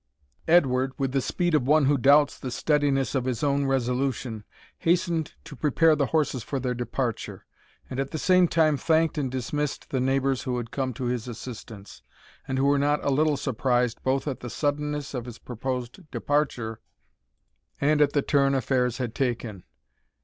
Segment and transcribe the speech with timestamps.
[0.47, 4.43] Edward, with the speed of one who doubts the steadiness of his own resolution,
[4.79, 7.45] hastened to prepare the horses for their departure,
[7.87, 11.27] and at the same time thanked and dismissed the neighbours who had come to his
[11.27, 12.01] assistance,
[12.47, 16.79] and who were not a little surprised both at the suddenness of his proposed departure,
[17.79, 19.63] and at the turn affairs had taken.